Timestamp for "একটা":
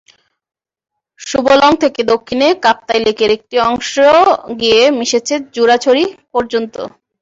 3.37-3.57